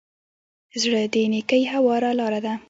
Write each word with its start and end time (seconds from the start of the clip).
زړه 0.81 1.01
د 1.13 1.15
نېکۍ 1.33 1.63
هواره 1.73 2.11
لاره 2.19 2.39
ده. 2.45 2.53